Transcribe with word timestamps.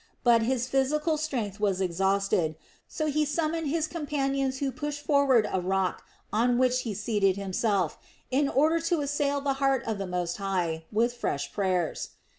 But 0.23 0.41
his 0.41 0.65
physical 0.67 1.15
strength 1.15 1.59
was 1.59 1.79
exhausted, 1.79 2.55
so 2.87 3.05
he 3.05 3.23
summoned 3.23 3.67
his 3.67 3.85
companions 3.85 4.57
who 4.57 4.71
pushed 4.71 5.05
forward 5.05 5.47
a 5.53 5.61
rock 5.61 6.01
on 6.33 6.57
which 6.57 6.81
he 6.81 6.95
seated 6.95 7.37
himself, 7.37 7.99
in 8.31 8.49
order 8.49 8.79
to 8.79 9.01
assail 9.01 9.41
the 9.41 9.53
heart 9.61 9.83
of 9.85 9.99
the 9.99 10.07
Most 10.07 10.37
High 10.37 10.85
with 10.91 11.13
fresh 11.13 11.53
prayers. 11.53 12.09